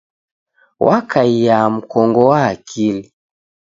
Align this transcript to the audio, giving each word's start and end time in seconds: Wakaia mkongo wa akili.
Wakaia 0.79 1.69
mkongo 1.69 2.25
wa 2.25 2.47
akili. 2.47 3.13